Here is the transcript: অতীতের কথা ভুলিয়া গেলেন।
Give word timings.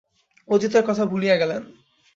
অতীতের 0.47 0.83
কথা 0.87 1.03
ভুলিয়া 1.05 1.35
গেলেন। 1.35 1.61